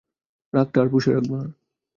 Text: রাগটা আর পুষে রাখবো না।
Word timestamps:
রাগটা 0.53 0.77
আর 0.81 0.87
পুষে 0.91 1.11
রাখবো 1.11 1.35
না। 1.35 1.47